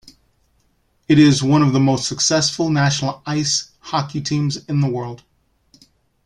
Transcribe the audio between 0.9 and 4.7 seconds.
It is one of the most successful national ice hockey teams